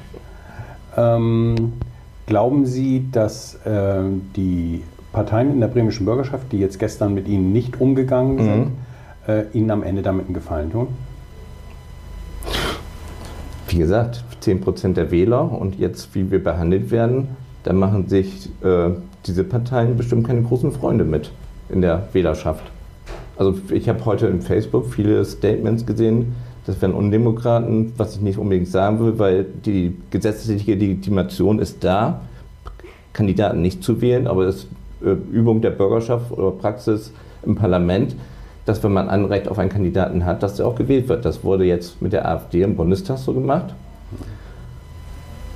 [0.97, 1.71] Ähm,
[2.25, 4.01] glauben Sie, dass äh,
[4.35, 8.71] die Parteien in der bremischen Bürgerschaft, die jetzt gestern mit Ihnen nicht umgegangen sind, mhm.
[9.25, 10.89] äh, Ihnen am Ende damit einen Gefallen tun?
[13.69, 17.29] Wie gesagt, 10% der Wähler und jetzt, wie wir behandelt werden,
[17.65, 18.91] da machen sich äh,
[19.25, 21.31] diese Parteien bestimmt keine großen Freunde mit
[21.69, 22.63] in der Wählerschaft.
[23.37, 26.35] Also ich habe heute in Facebook viele Statements gesehen,
[26.67, 32.21] das wären Undemokraten, was ich nicht unbedingt sagen will, weil die gesetzliche Legitimation ist da,
[33.13, 34.67] Kandidaten nicht zu wählen, aber das
[35.03, 37.11] äh, Übung der Bürgerschaft oder Praxis
[37.43, 38.15] im Parlament,
[38.65, 41.25] dass wenn man Anrecht auf einen Kandidaten hat, dass der auch gewählt wird.
[41.25, 43.73] Das wurde jetzt mit der AfD im Bundestag so gemacht.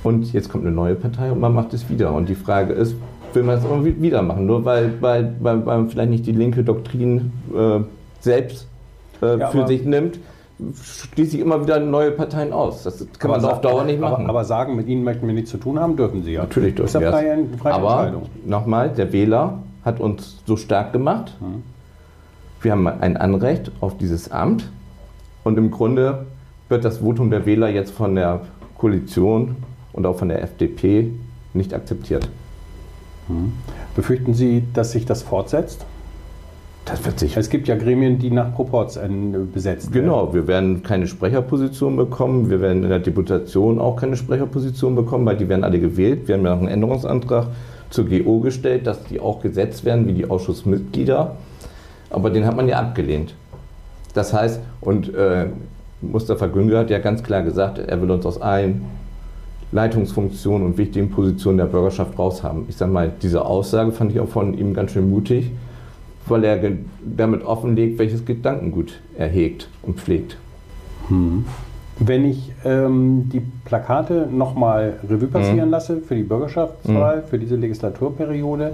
[0.02, 2.12] Und jetzt kommt eine neue Partei und man macht es wieder.
[2.12, 2.94] Und die Frage ist,
[3.34, 4.46] will man es immer wieder machen?
[4.46, 7.80] Nur weil, weil, weil, weil man vielleicht nicht die linke Doktrin äh,
[8.20, 8.66] selbst
[9.22, 10.18] äh, ja, für sich nimmt,
[11.14, 12.82] schließe ich immer wieder neue Parteien aus.
[12.82, 14.24] Das kann man auf Dauer nicht machen.
[14.24, 16.42] Aber, aber, sagen, mit ihnen möchten wir nichts zu tun haben, dürfen sie ja.
[16.42, 17.04] Natürlich dürfen sie.
[17.04, 21.34] Das ist ja aber nochmal, der Wähler hat uns so stark gemacht.
[21.40, 21.62] Hm.
[22.62, 24.70] Wir haben ein Anrecht auf dieses Amt.
[25.44, 26.26] Und im Grunde
[26.68, 28.42] wird das Votum der Wähler jetzt von der
[28.76, 29.56] Koalition
[29.92, 31.10] und auch von der FDP
[31.54, 32.28] nicht akzeptiert.
[33.28, 33.52] Hm.
[33.94, 35.84] Befürchten Sie, dass sich das fortsetzt?
[36.84, 37.36] Das wird sich.
[37.36, 39.08] Es gibt ja Gremien, die nach Proporz äh,
[39.52, 40.06] besetzt werden.
[40.06, 42.50] Genau, wir werden keine Sprecherposition bekommen.
[42.50, 46.26] Wir werden in der Deputation auch keine Sprecherposition bekommen, weil die werden alle gewählt.
[46.26, 47.48] Wir haben ja noch einen Änderungsantrag
[47.90, 51.36] zur GO gestellt, dass die auch gesetzt werden wie die Ausschussmitglieder.
[52.08, 53.34] Aber den hat man ja abgelehnt.
[54.14, 55.46] Das heißt, und äh,
[56.00, 58.82] Mustafa Güngör hat ja ganz klar gesagt, er will uns aus allen
[59.72, 62.64] Leitungsfunktionen und wichtigen Positionen der Bürgerschaft raushaben.
[62.68, 65.50] Ich sage mal, diese Aussage fand ich auch von ihm ganz schön mutig
[66.30, 66.58] weil er
[67.04, 70.36] damit offenlegt, welches Gedankengut er hegt und pflegt.
[71.08, 71.44] Hm.
[71.98, 75.70] Wenn ich ähm, die Plakate nochmal Revue passieren hm.
[75.70, 77.28] lasse für die Bürgerschaftswahl, hm.
[77.28, 78.72] für diese Legislaturperiode,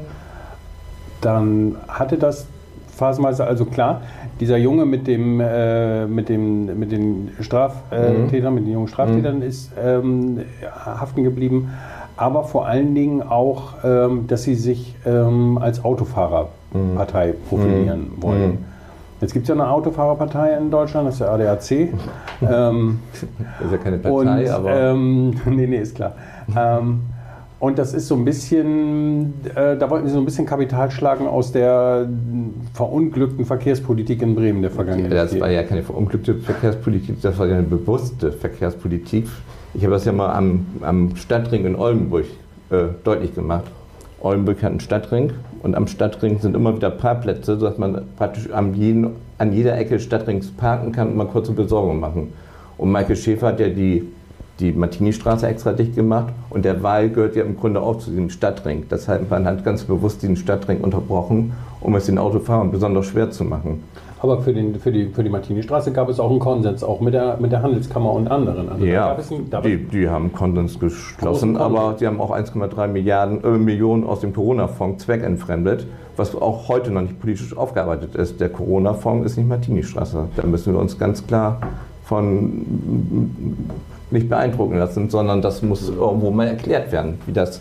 [1.20, 2.46] dann hatte das
[2.96, 4.00] phasenweise, also klar,
[4.40, 9.42] dieser Junge mit dem äh, mit dem mit den Straftätern, äh, mit den jungen Straftätern
[9.42, 10.40] ist ähm,
[10.84, 11.70] haften geblieben,
[12.16, 17.48] aber vor allen Dingen auch, ähm, dass sie sich ähm, als Autofahrerpartei mhm.
[17.48, 18.22] profilieren mhm.
[18.22, 18.50] wollen.
[18.50, 18.58] Mhm.
[19.20, 21.70] Jetzt gibt es ja eine Autofahrerpartei in Deutschland, das ist der ADAC.
[22.42, 24.74] ähm, das ist ja keine Partei, und, aber.
[24.74, 26.14] Ähm, nee, nee, ist klar.
[26.56, 27.00] Ähm,
[27.58, 31.26] und das ist so ein bisschen, äh, da wollten sie so ein bisschen Kapital schlagen
[31.26, 32.08] aus der
[32.74, 35.12] verunglückten Verkehrspolitik in Bremen der Vergangenheit.
[35.12, 39.26] Das war ja keine verunglückte Verkehrspolitik, das war ja eine bewusste Verkehrspolitik
[39.76, 42.24] ich habe das ja mal am, am Stadtring in Oldenburg
[42.70, 43.64] äh, deutlich gemacht.
[44.20, 48.74] Oldenburg hat einen Stadtring und am Stadtring sind immer wieder Parkplätze, sodass man praktisch an,
[48.74, 52.32] jeden, an jeder Ecke Stadtrings parken kann und mal kurze Besorgung machen.
[52.78, 54.08] Und Michael Schäfer hat ja die,
[54.60, 58.30] die Martini-Straße extra dicht gemacht und der Wahl gehört ja im Grunde auch zu diesem
[58.30, 58.84] Stadtring.
[58.90, 63.44] Deshalb man hat ganz bewusst diesen Stadtring unterbrochen, um es den Autofahrern besonders schwer zu
[63.44, 63.82] machen.
[64.20, 67.12] Aber für, den, für die, für die Martini-Straße gab es auch einen Konsens, auch mit
[67.12, 68.70] der, mit der Handelskammer und anderen.
[68.70, 73.58] Also ja, ein, die, die haben Konsens geschlossen, aber sie haben auch 1,3 Milliarden äh,
[73.58, 78.40] Millionen aus dem Corona-Fonds zweckentfremdet, was auch heute noch nicht politisch aufgearbeitet ist.
[78.40, 80.28] Der Corona-Fonds ist nicht Martini-Straße.
[80.34, 81.60] Da müssen wir uns ganz klar
[82.04, 82.64] von
[84.10, 87.60] nicht beeindrucken lassen, sondern das muss irgendwo mal erklärt werden, wie das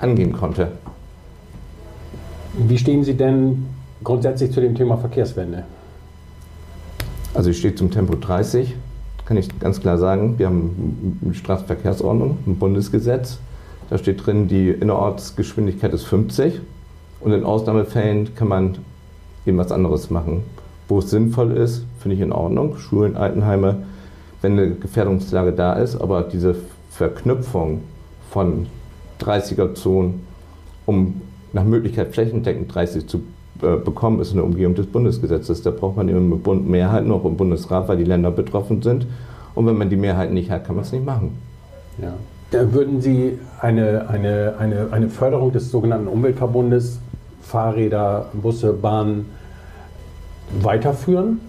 [0.00, 0.68] angehen konnte.
[2.54, 3.66] Wie stehen Sie denn
[4.02, 5.64] grundsätzlich zu dem Thema Verkehrswende?
[7.34, 8.74] Also ich stehe zum Tempo 30,
[9.24, 10.38] kann ich ganz klar sagen.
[10.38, 13.38] Wir haben eine Straßenverkehrsordnung, ein Bundesgesetz.
[13.88, 16.60] Da steht drin, die Innerortsgeschwindigkeit ist 50
[17.20, 18.78] und in Ausnahmefällen kann man
[19.46, 20.42] eben was anderes machen.
[20.88, 22.76] Wo es sinnvoll ist, finde ich in Ordnung.
[22.78, 23.84] Schulen, Altenheime,
[24.42, 26.54] wenn eine Gefährdungslage da ist, aber diese
[26.90, 27.82] Verknüpfung
[28.30, 28.66] von
[29.20, 30.26] 30er-Zonen,
[30.86, 31.20] um
[31.52, 33.22] nach Möglichkeit flächendeckend 30 zu
[33.62, 35.62] äh, bekommen, ist eine Umgehung des Bundesgesetzes.
[35.62, 39.06] Da braucht man eben eine Mehrheit noch im Bundesrat, weil die Länder betroffen sind.
[39.54, 41.36] Und wenn man die Mehrheit nicht hat, kann man es nicht machen.
[42.00, 42.14] Ja.
[42.50, 46.98] Da würden Sie eine, eine, eine, eine Förderung des sogenannten Umweltverbundes,
[47.42, 49.26] Fahrräder, Busse, Bahnen
[50.60, 51.40] weiterführen?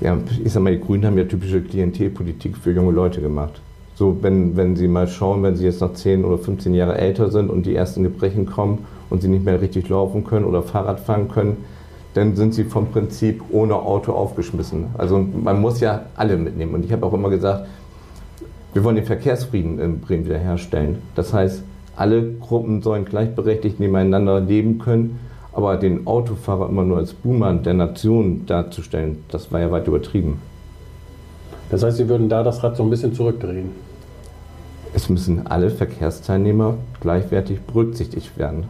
[0.00, 3.60] Ja, ich sag mal, die Grünen haben ja typische Klientelpolitik für junge Leute gemacht.
[3.94, 7.30] So, wenn, wenn Sie mal schauen, wenn Sie jetzt noch 10 oder 15 Jahre älter
[7.30, 11.00] sind und die ersten Gebrechen kommen und Sie nicht mehr richtig laufen können oder Fahrrad
[11.00, 11.58] fahren können,
[12.14, 14.86] dann sind sie vom Prinzip ohne Auto aufgeschmissen.
[14.96, 16.74] Also man muss ja alle mitnehmen.
[16.74, 17.66] Und ich habe auch immer gesagt,
[18.72, 20.98] wir wollen den Verkehrsfrieden in Bremen wiederherstellen.
[21.16, 21.62] Das heißt,
[21.96, 25.18] alle Gruppen sollen gleichberechtigt nebeneinander leben können.
[25.54, 30.40] Aber den Autofahrer immer nur als Boomer der Nation darzustellen, das war ja weit übertrieben.
[31.70, 33.70] Das heißt, Sie würden da das Rad so ein bisschen zurückdrehen?
[34.92, 38.64] Es müssen alle Verkehrsteilnehmer gleichwertig berücksichtigt werden.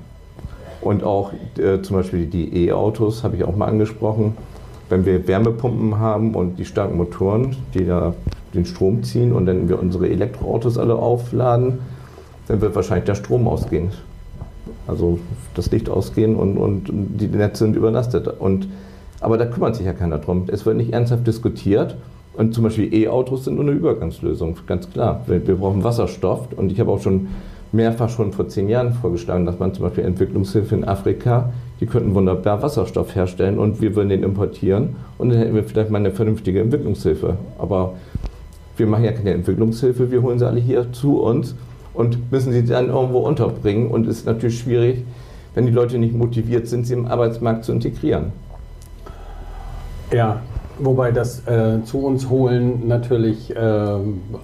[0.81, 4.37] Und auch äh, zum Beispiel die E-Autos habe ich auch mal angesprochen.
[4.91, 8.15] Wenn wir Wärmepumpen haben und die starken Motoren, die da
[8.53, 11.79] den Strom ziehen und dann wir unsere Elektroautos alle aufladen,
[12.49, 13.91] dann wird wahrscheinlich der Strom ausgehen.
[14.87, 15.19] Also
[15.55, 18.29] das Licht ausgehen und, und die Netze sind überlastet.
[18.29, 18.69] Und,
[19.21, 20.45] aber da kümmert sich ja keiner drum.
[20.49, 21.97] Es wird nicht ernsthaft diskutiert.
[22.37, 25.23] Und zum Beispiel E-Autos sind nur eine Übergangslösung, ganz klar.
[25.27, 26.49] Wir, wir brauchen Wasserstoff.
[26.57, 27.29] Und ich habe auch schon
[27.75, 32.15] mehrfach schon vor zehn Jahren vorgeschlagen, dass man zum Beispiel Entwicklungshilfe in Afrika, die könnten
[32.15, 36.13] wunderbar Wasserstoff herstellen und wir würden den importieren und dann hätten wir vielleicht mal eine
[36.13, 37.37] vernünftige Entwicklungshilfe.
[37.59, 37.95] Aber
[38.77, 41.57] wir machen ja keine Entwicklungshilfe, wir holen sie alle hier zu uns
[41.95, 43.91] und müssen sie dann irgendwo unterbringen.
[43.91, 45.05] Und es ist natürlich schwierig,
[45.55, 48.33] wenn die Leute nicht motiviert sind, sie im Arbeitsmarkt zu integrieren.
[50.13, 50.43] Ja,
[50.79, 53.59] Wobei das äh, zu uns holen natürlich äh,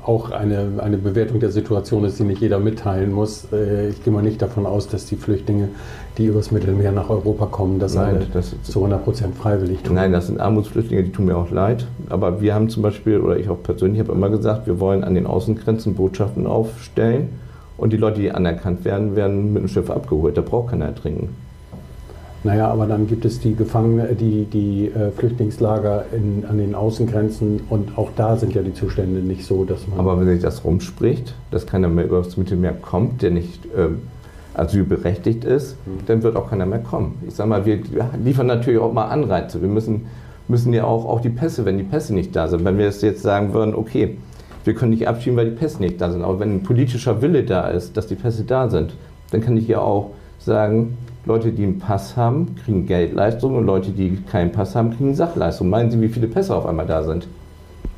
[0.05, 3.49] auch eine, eine Bewertung der Situation ist, die nicht jeder mitteilen muss.
[3.53, 5.69] Äh, ich gehe mal nicht davon aus, dass die Flüchtlinge,
[6.19, 9.97] die übers Mittelmeer nach Europa kommen, das, Nein, das zu 100 Prozent freiwillig tun.
[9.97, 11.87] Nein, das sind Armutsflüchtlinge, die tun mir auch leid.
[12.09, 15.15] Aber wir haben zum Beispiel, oder ich auch persönlich habe immer gesagt, wir wollen an
[15.15, 17.31] den Außengrenzen Botschaften aufstellen
[17.77, 20.37] und die Leute, die anerkannt werden, werden mit dem Schiff abgeholt.
[20.37, 21.31] Da braucht keiner ertrinken.
[22.43, 27.61] Naja, aber dann gibt es die Gefangene, die, die äh, Flüchtlingslager in, an den Außengrenzen
[27.69, 29.99] und auch da sind ja die Zustände nicht so, dass man.
[29.99, 33.89] Aber wenn sich das rumspricht, dass keiner mehr über das Mittelmeer kommt, der nicht äh,
[34.55, 36.07] asylberechtigt ist, mhm.
[36.07, 37.19] dann wird auch keiner mehr kommen.
[37.29, 37.79] Ich sage mal, wir
[38.25, 39.61] liefern natürlich auch mal Anreize.
[39.61, 40.07] Wir müssen,
[40.49, 43.23] müssen ja auch, auch die Pässe, wenn die Pässe nicht da sind, wenn wir jetzt
[43.23, 44.17] sagen würden, okay,
[44.65, 46.23] wir können nicht abschieben, weil die Pässe nicht da sind.
[46.23, 48.95] Aber wenn ein politischer Wille da ist, dass die Pässe da sind,
[49.31, 50.97] dann kann ich ja auch sagen,
[51.31, 55.71] Leute, die einen Pass haben, kriegen Geldleistungen und Leute, die keinen Pass haben, kriegen Sachleistungen.
[55.71, 57.29] Meinen Sie, wie viele Pässe auf einmal da sind?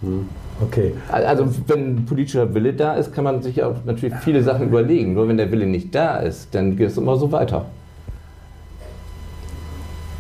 [0.03, 0.29] Hm.
[0.61, 0.93] Okay.
[1.11, 5.15] Also wenn politischer Wille da ist, kann man sich auch natürlich viele Sachen überlegen.
[5.15, 7.65] Nur wenn der Wille nicht da ist, dann geht es immer so weiter.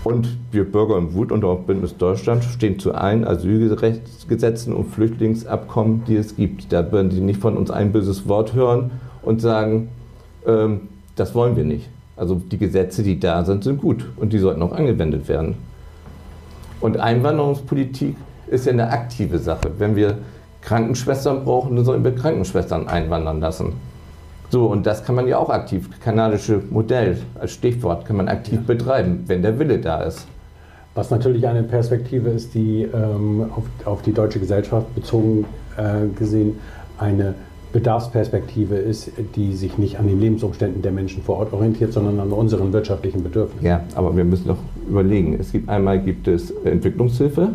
[0.05, 6.05] Und wir Bürger im Wut und auch Bündnis Deutschland stehen zu allen Asylgesetzen und Flüchtlingsabkommen,
[6.07, 6.73] die es gibt.
[6.73, 9.91] Da werden Sie nicht von uns ein böses Wort hören und sagen,
[10.47, 11.91] ähm, das wollen wir nicht.
[12.17, 15.57] Also die Gesetze, die da sind, sind gut und die sollten auch angewendet werden.
[16.81, 18.17] Und Einwanderungspolitik
[18.49, 19.71] ist ja eine aktive Sache.
[19.79, 20.19] Wenn wir
[20.63, 23.75] Krankenschwestern brauchen, dann sollen wir Krankenschwestern einwandern lassen.
[24.51, 28.61] So, und das kann man ja auch aktiv, kanadische Modell als Stichwort, kann man aktiv
[28.61, 28.75] ja.
[28.75, 30.27] betreiben, wenn der Wille da ist.
[30.95, 35.47] Was natürlich eine Perspektive ist, die ähm, auf, auf, die deutsche Gesellschaft bezogen
[35.79, 36.59] äh, gesehen
[36.99, 37.35] eine
[37.73, 42.31] Bedarfsperspektive ist, die sich nicht an den Lebensumständen der Menschen vor Ort orientiert, sondern an
[42.31, 43.67] unseren wirtschaftlichen Bedürfnissen.
[43.67, 44.59] Ja, aber wir müssen doch
[44.89, 45.37] überlegen.
[45.41, 47.51] Es gibt einmal gibt es Entwicklungshilfe,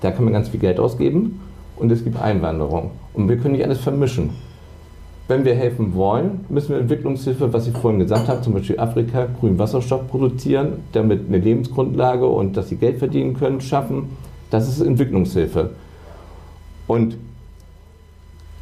[0.00, 1.40] da kann man ganz viel Geld ausgeben,
[1.76, 2.90] und es gibt Einwanderung.
[3.14, 4.30] Und wir können nicht alles vermischen.
[5.28, 9.28] Wenn wir helfen wollen, müssen wir Entwicklungshilfe, was ich vorhin gesagt habe, zum Beispiel Afrika,
[9.38, 14.10] grünen Wasserstoff produzieren, damit eine Lebensgrundlage und dass sie Geld verdienen können, schaffen.
[14.50, 15.70] Das ist Entwicklungshilfe.
[16.86, 17.16] Und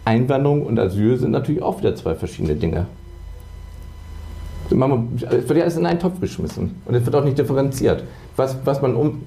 [0.09, 2.87] Einwanderung und Asyl sind natürlich auch wieder zwei verschiedene Dinge.
[4.65, 4.71] Es
[5.49, 8.05] wird ja alles in einen Topf geschmissen und es wird auch nicht differenziert.
[8.37, 9.23] Was, was man um.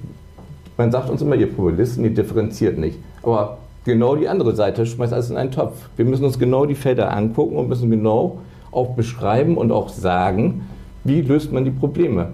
[0.76, 2.98] Man sagt uns immer, ihr Populisten, ihr differenziert nicht.
[3.22, 5.76] Aber genau die andere Seite schmeißt alles in einen Topf.
[5.96, 8.38] Wir müssen uns genau die Felder angucken und müssen genau
[8.72, 10.62] auch beschreiben und auch sagen,
[11.04, 12.30] wie löst man die Probleme.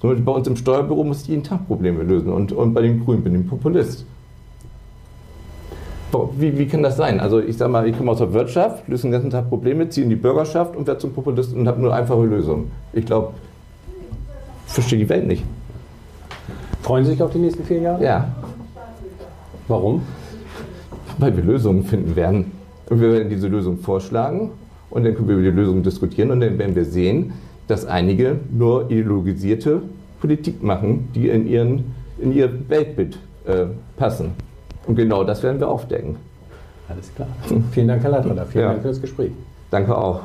[0.00, 2.82] Zum Beispiel bei uns im Steuerbüro muss ich jeden Tag Probleme lösen und, und bei
[2.82, 4.06] den Grünen bin ich ein Populist
[6.36, 7.20] wie, wie kann das sein?
[7.20, 10.04] Also ich sage mal, ich komme aus der Wirtschaft, löse den ganzen Tag Probleme, ziehe
[10.04, 12.70] in die Bürgerschaft und werde zum Populisten und habe nur einfache Lösungen.
[12.92, 13.32] Ich glaube,
[14.66, 15.44] verstehe die Welt nicht.
[16.82, 18.04] Freuen Sie sich auf die nächsten vier Jahre?
[18.04, 18.28] Ja.
[19.68, 20.02] Warum?
[21.18, 22.52] Weil wir Lösungen finden werden.
[22.90, 24.50] Und wir werden diese Lösung vorschlagen
[24.90, 27.32] und dann können wir über die Lösung diskutieren und dann werden wir sehen,
[27.66, 29.80] dass einige nur ideologisierte
[30.20, 34.32] Politik machen, die in, ihren, in ihr Weltbild äh, passen.
[34.86, 36.16] Und genau das werden wir aufdecken.
[36.88, 37.28] Alles klar.
[37.72, 38.46] Vielen Dank, Herr Leitreiter.
[38.46, 38.70] Vielen ja.
[38.70, 39.32] Dank für das Gespräch.
[39.70, 40.20] Danke auch.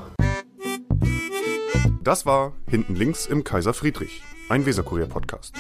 [2.04, 5.54] Das war Hinten links im Kaiser Friedrich, ein Weserkurier-Podcast.